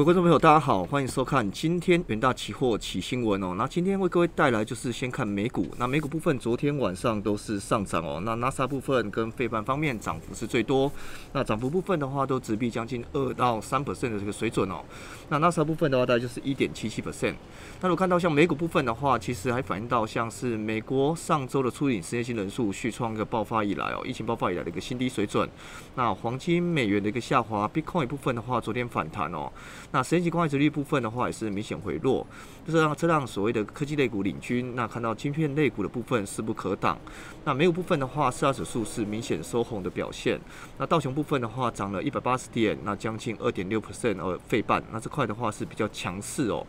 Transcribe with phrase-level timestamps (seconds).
[0.00, 3.52] 各位观众朋友，大家好，欢迎收看今天元大期货起新闻哦。
[3.58, 8.18] 那今天为各位带来就是先看美股，那美股部分昨天晚上都是上涨哦。
[8.24, 10.90] 那 NASA 部分跟费半方面涨幅是最多，
[11.34, 14.82] 那涨幅部分的话都直逼将近二到三 percent 的这个水准哦。
[15.28, 17.34] 那 NASA 部分的话大概就是一点七七 percent。
[17.82, 25.46] 那如果看到像美股部分的话，其实还反映到像是美国上周的出领失业金人数续创一个爆发以来哦，疫情爆发以来的一个新低水准。
[25.94, 29.52] 那黄金美元的一个下滑，Bitcoin 部分的话昨天反弹哦。
[29.92, 32.26] 那实际关系值率部分的话，也是明显回落，
[32.66, 34.74] 就是让这让所谓的科技类股领军。
[34.76, 36.98] 那看到晶片类股的部分势不可挡。
[37.44, 40.40] 那美股部分的话，四大指数是明显收红的表现。
[40.78, 44.82] 那道琼部分的话，涨了一百八十点，那将近二点六 percent，而，费半。
[44.92, 46.64] 那这块的话是比较强势哦。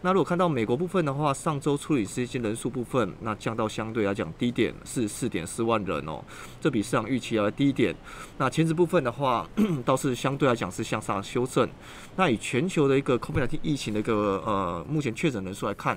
[0.00, 6.22] 那如果看到美国部分的话，上周处理失业人数部分，那降到相对来讲低点是四点四万人哦，
[6.60, 7.94] 这比市场预期要低一点。
[8.36, 9.48] 那前值部分的话，
[9.84, 11.68] 倒是相对来讲是向上修正。
[12.14, 15.96] 那以全全球的一个 COVID-19 疫情的一个呃目前确诊人数来看。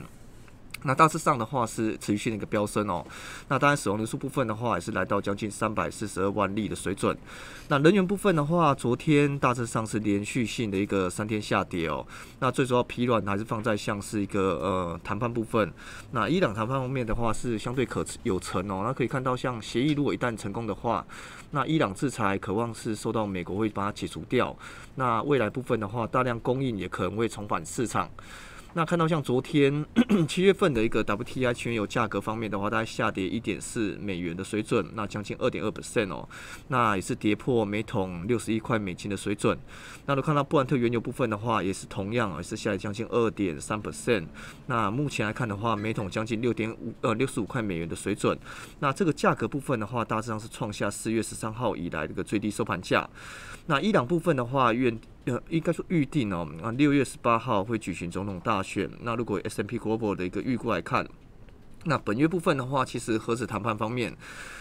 [0.84, 3.06] 那大致上的话是持续性的一个飙升哦。
[3.48, 7.16] 那当然死亡人数部分的话也是来到将近三百四十二万例的水准。
[7.68, 12.06] 那人员部分的话，昨天大致上是连续性的一个三天下跌哦。
[12.40, 15.72] 那最主要疲软还是放在像是一个呃谈判部分。
[16.12, 18.82] 那伊朗谈判方面的话是相对可有成哦。
[18.84, 21.06] 那可以看到像协议如果一旦成功的话，
[21.52, 24.56] 那伊朗制裁渴望是受到美国会把它解除掉。
[24.96, 28.10] 那未来部分的话，大量供应也可能会重返市场。
[28.74, 29.86] 那看到像昨天
[30.30, 36.28] 七月份的一个 WTI 原油价格方面的话，大概下跌一点四美元的水准，那将近二点二 percent 哦，
[36.70, 39.58] 那也是跌破每桶六十一块美金的水准。
[40.06, 44.26] 那都看到布兰特原油部分的话，也是同样也是下跌将近二点三 percent。
[44.68, 48.40] 那目前来看的话，每桶将近六点五呃六十五块美元的水准。
[48.80, 53.10] 那这个价格部分的话，大致上是创下四月十三号以来的一个最低收盘价。
[53.68, 58.90] 那伊朗部分的话，愿呃，应该说预定哦，啊，六月十八号会举行总统大选。
[59.02, 61.08] 那如果 S M P Global 的一个预估来看。
[61.86, 64.16] 那本月部分的话，其实核子谈判方面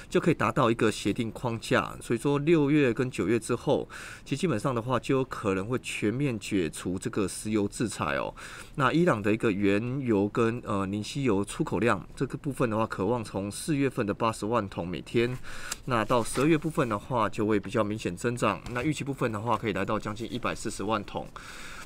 [0.09, 3.89] 就可以达到一个协定框架，所以说六月跟九月之后，
[4.25, 8.35] 其实基本上的话就有可能会全面解除这个石油制裁哦。
[8.77, 15.37] 那伊朗的一个原油跟呃磷稀油出口量这个部分的话，渴望从四月份的八十万桶每天，
[15.85, 18.61] 那到十二月部分的话就会比较明显增长。
[18.73, 21.29] 那预期部分的话，可以来到将近一百四十万桶。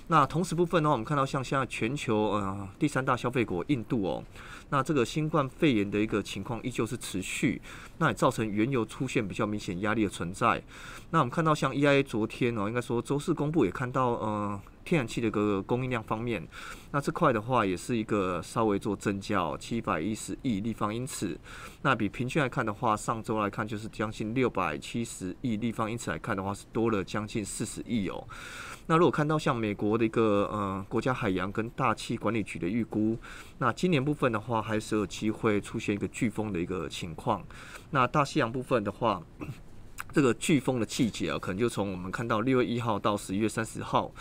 [0.09, 4.23] 那同时部分呢，我们看到像现在全球呃第三大消费国印度哦，
[4.71, 7.61] 那这个新冠肺炎的一个情况依旧是持续，
[7.99, 10.63] 那也造成原油出现比较明显压力的存在。
[11.11, 14.61] 那我们看到像 EIA 昨天哦，应该说周四公布也看到呃。
[14.85, 16.47] 天然气的一个供应量方面，
[16.91, 21.39] 那这块的话也是一个稍微做增加哦，七百一十亿立方英尺。
[21.83, 28.27] 那比平均来看的话，上周来看就是将近六百七十亿立方英尺来看的话，是多了将近四十亿哦。
[28.87, 33.19] 那如果看到像美国的一个呃国家海洋跟大气管理局的预估，
[33.59, 37.43] 那今年部分的话还是有机会出现一个飓风的一个情况。
[37.91, 39.23] 那大西洋部分的话。
[40.15, 44.13] 这个飓风的季节啊，可能就从我们看到六月一号到十一月三十号，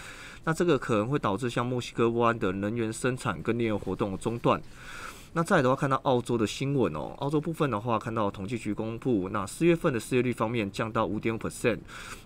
[0.43, 4.59] 那这个可能会导致像墨西哥湾的能源生产跟炼油活动中断。
[5.35, 11.79] 那再的话，看到澳洲的新闻哦，澳洲部分的话，看到统计局公布，那四月份的失业率方面降到五点五 percent，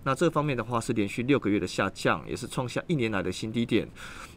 [0.03, 3.87] 那这方面的话是连续六个月的下降，也是创下一年来的新低点。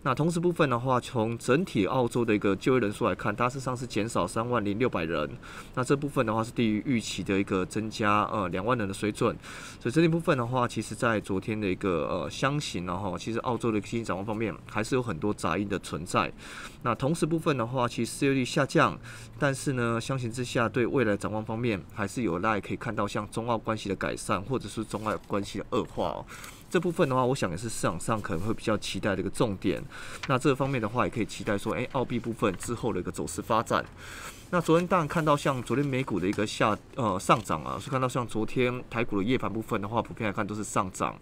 [0.03, 5.29] 那同时部分的话，从整体澳洲的一个就业人数来看，大致上是减少三万零六百人，
[5.75, 9.37] 那这部分的话是低于预期的一个增加呃两万人的水准。
[9.81, 16.33] 所以这一部分的话，其实在昨天的一个呃箱型然后，其实澳洲的经济展望方面还是有很多杂音的存在。
[16.83, 18.60] 那同时部分的话，其实失业率下。
[18.61, 18.99] 下降，
[19.39, 26.27] 但是呢，相形之下，对未来展望方面还是有赖可以看到像中澳关系的改善，或者是中澳关系的恶化哦。
[26.71, 29.83] 这部分的话，我想也是市场上可能会比较期待的一个重点。
[30.29, 33.85] 那这方面的话，也可以期待说，诶，澳币部分之后的一个走势发展。
[34.53, 41.17] 那昨天当然看到像昨天美股的一个下呃上涨啊，是看到像昨天台股的夜盘部分的话，普遍来看都是上涨。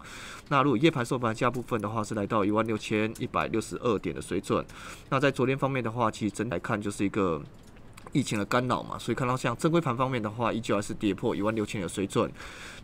[0.49, 4.63] 那如果夜盘收盘价部分的话，是来到一万六千一百六十二点的水准。
[5.09, 7.41] 那在昨天方面的话，其实整体来看就是一个。
[8.11, 12.31] 疫情的干扰嘛，所以看到像正规盘方面的话，依旧还是跌破一万六千的水准。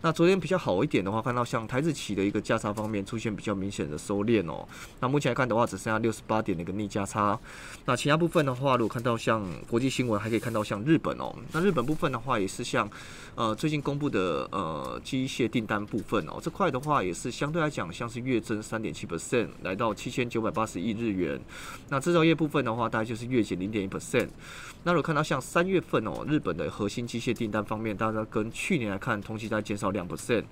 [0.02, 4.68] 那昨天比较好一点的话，看到像台子企的一个价差方面出现比较明显的收敛哦。
[5.00, 7.40] 那目前来看的话，只剩下六十八点的一个逆价差。
[7.86, 11.34] 那其他部分的话，如果看到像国际新闻，还可以看到像日本哦。
[11.52, 12.88] 那日本部分的话，也是像
[13.34, 21.42] 呃最近公布的呃机械订单部分哦，这块的话也是相对来讲像是月增三点七 percent，来到七千九百八十亿日元。
[21.90, 24.28] 那制造业部分的话，大概就是月减零点一 percent。
[24.84, 30.44] 那如看到像三月份哦，日本的核心机械订单方面，大家跟去年来看，同期在减少两 percent。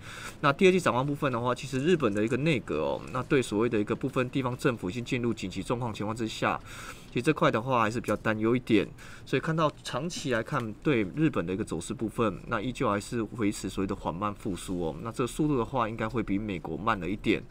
[0.41, 6.59] 那第二季展望部分的话，其实日本的一个内阁哦，那对所谓的一个部分地方政府已经进入紧急状况情况之下，
[7.07, 8.87] 其实这块的话还是比较担忧一点。
[9.25, 14.95] 所以看到长期来看，对日本的一个走势部分，那依旧还是维持所谓的缓慢复苏哦。
[15.01, 17.43] 那这个速度的话，应该会比美国慢了一点。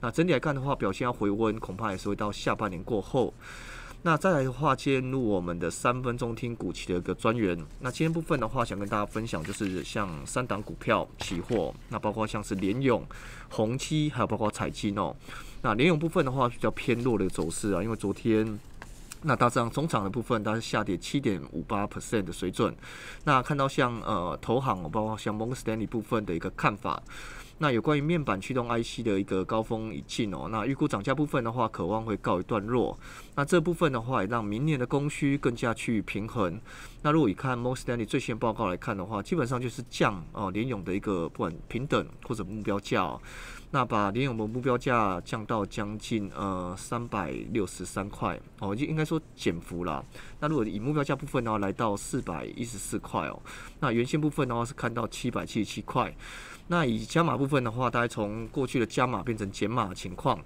[0.00, 3.32] 那整体来看的话，表现要回温，恐怕也是会到下半年过后。
[4.02, 7.54] 那再来的话，进入我们的三分钟听股期的一个专员。
[7.80, 13.04] 那今天部分的话，想跟大家分享就是像三档股票期货，那包括像是联永、
[13.50, 15.14] 宏基，还有包括彩金哦。
[15.60, 18.58] 那联永部分的话，比较偏弱的走势啊，因为昨天
[19.20, 22.74] 那大致上中场的部分，它是下跌七点五八 percent 的水准。
[23.24, 27.02] 那看到像呃投行，包括像 Morgan Stanley 部分的一个看法。
[27.62, 32.98] 那有关于面板驱动 IC 的一个高峰已近哦，那预估涨价部分的话，渴望会告一段落。
[33.34, 36.58] 那这部分的话，也让明年的供需更加趋于平衡。
[37.02, 43.20] 那如果以看 m o s t a n l y 最新报告来看的话，基本上就是降哦联勇的一个不管平等或者目标价哦，
[43.72, 50.02] 那把联勇的目标价降到将近呃三百六十三块哦，就应该说减幅了。
[50.40, 53.38] 那如果以目标价部分的话，来到四百一十四块哦，
[53.80, 56.16] 那原先部分的话是看到七百七十七块。
[56.70, 60.38] 那以加码部分的话，大概从过去的加码变成减码情况。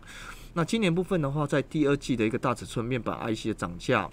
[0.54, 4.08] 那今年部分的话，在第二季的一个大尺寸面板 IC 的涨价。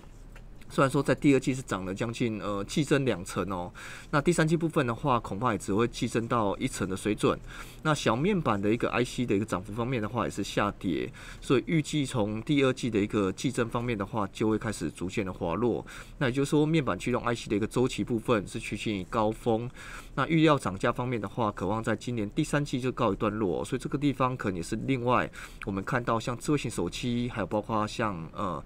[0.72, 3.70] 虽然说在第二季是涨了将近呃季增两成哦，
[4.10, 7.38] 那第三季部分的话，恐怕也只会季增到一成的水准。
[7.84, 15.86] 那小面板的一个 IC 的一个涨幅方面的话，也是下跌，所以预计从第二季的一个季增方面的话，就会开始逐渐的滑落。
[16.20, 19.70] 那也就是说，面板驱动 IC 的一个周期部分是趋近于高峰。
[20.16, 25.30] 那预料涨价方面的话，渴望在今年第三季就告一段落，所以这个地方可能也是另外
[25.66, 28.64] 我们看到像智慧型手机，还有包括像呃。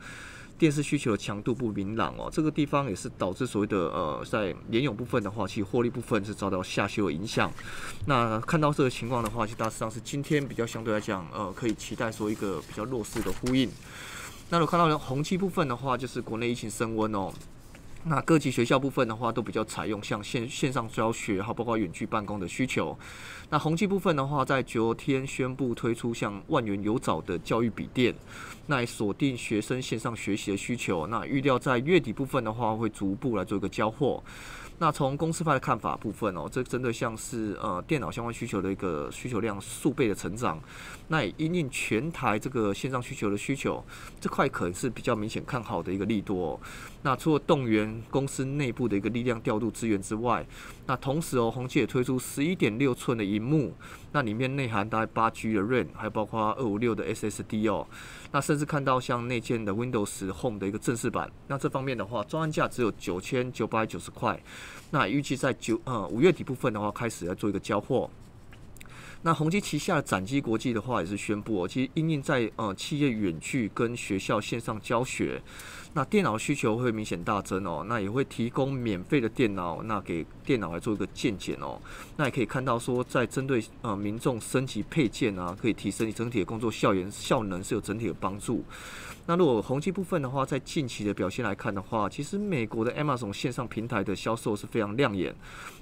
[0.57, 7.51] 电视需求的强度不明朗哦，这个地方也是导致所谓的呃，在联永部分的话，其实获利部分是遭到下修的影响。
[8.05, 13.69] 那看到这个情况的话，其实大致上是今天比较相对来讲，呃，可以期待说一个比较弱势的呼应。
[14.49, 17.33] 那有看到红气部分的话，就是国内疫情升温哦。
[18.07, 22.95] 那各级学校部分的话，都比较采用像线线上教学，还包括远距办公的需求。
[23.49, 28.13] 那宏基部分的话，在昨天宣布推出像万元有找的教育笔电，
[28.67, 31.07] 那锁定学生线上学习的需求。
[31.07, 34.21] 那预料在月底部分的话，会逐步来做一个交货。
[34.77, 40.61] 那从公司派的看法部分哦，这针对像是呃电脑相关需求的一个需求量数倍的成长。
[41.07, 43.83] 那也因应全台这个线上需求的需求，
[44.19, 46.59] 这块可能是比较明显看好的一个利多。
[47.03, 50.45] 那除了动员公司内部的一个力量调度资源之外，
[50.87, 53.73] 那同时哦，宏基也推出十一点六寸的荧幕，
[54.15, 57.85] 那里面内含大概八 G 的 RAM，还有包括二五六的 SSD 哦。
[58.31, 64.41] 那甚至看到像内建的 Windows Home 的一个正式版，那这方面的话，装案价只有九千九百九十块。
[64.89, 68.09] 那预计在九呃五月底部分的话，开始要做一个交货。
[69.21, 75.41] 那宏基旗下的展基国际的话，也是宣布哦，其实因应在呃企业远距跟学校线上教学。
[75.93, 81.79] 那电脑需求会明显大增哦，那也会提供免费的电脑，那给电脑来做一个鉴检哦。
[82.17, 88.61] 那也可以看到说，在针对呃民众升级配件啊，可以提升你整体的工作效能，效能是有整体的帮助。
[89.27, 95.33] 那如果宏基部分的话，在近期的表现来看的话，其实美国的 Amazon 线上平台的销售是非常亮眼。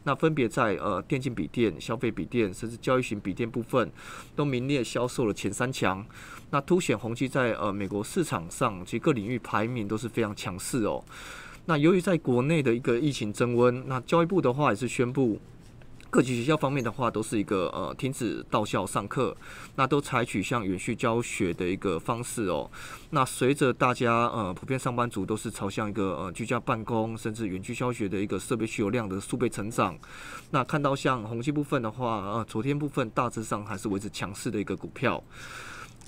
[0.03, 3.91] 那分别在呃电竞笔电、消费笔电，甚至教育型笔电部分，
[4.33, 6.05] 都名列销售了前三强。
[6.51, 11.03] 那凸显宏基在呃美国市场上，其实各领域排名都是非常强势哦。
[11.65, 15.39] 那由于在国内的一个疫情增温，那教育部的话也是宣布，
[16.13, 19.35] 各级学校方面的话都是一个呃停止到校上课，
[19.77, 22.69] 那都采取像远距教学的一个方式哦。
[23.09, 29.97] 那随着大家呃普遍上班族都是朝向一个呃居家办公，甚至远距教学的一个设备需求量的数倍成长，
[30.51, 35.23] 那看到像宏基部分的话，呃昨天部分大致上还是维持强势的一个股票。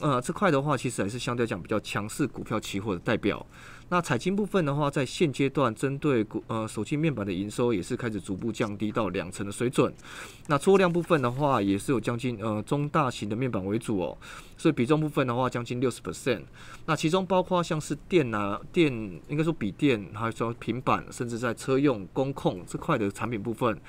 [0.02, 3.44] 呃，这块的话，其实还是相对讲比较强势股票期货的代表。
[3.90, 9.94] 那彩金部分的话，在现阶段针对呃手机面板的营收也是开始逐步降低到两成的水准。
[10.48, 14.18] 那出货量部分的话，也是有将近呃中大型的面板为主哦，
[14.58, 16.42] 所以比重部分的话将近六十 percent。
[16.88, 18.92] 那其中包括像是电啊电，
[19.28, 23.80] 应该说笔电，还有说平板，甚至在车用、工控这块的产品部分，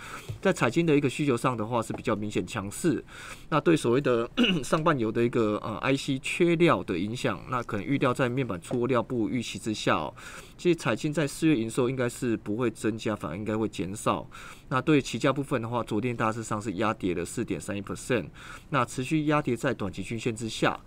[0.43, 3.03] 在彩金的一个需求上的话是比较明显强势。
[3.49, 4.29] 那对所谓的
[4.63, 9.86] 上半游的一个呃 IC 缺料的影响，那可能预料在面板出货料不预期之下。
[9.87, 10.13] 下哦，
[10.59, 14.29] 其实彩金在四月营收应该是不会增加，反而应该会减少。
[14.69, 18.27] 那对期价部分的话，昨天大致上是压跌了四点三一 percent，
[18.71, 20.79] 那持续压跌在短期均线之下。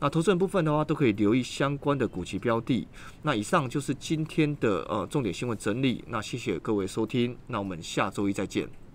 [0.00, 2.86] 那投资人部分的话，都可以留意相关的股期标的。
[3.22, 6.02] 那以上就是今天的呃重点新闻整理。
[6.08, 8.85] 那谢谢各位收听，那我们下周一再见。